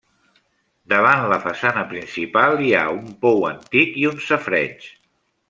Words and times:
Davant 0.93 1.25
la 1.33 1.37
façana 1.43 1.83
principal 1.91 2.57
hi 2.69 2.73
ha 2.79 2.87
un 2.95 3.13
pou 3.27 3.47
antic 3.53 3.93
i 4.05 4.09
un 4.15 4.19
safareig. 4.31 4.91